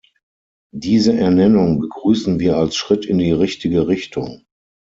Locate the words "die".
3.19-3.33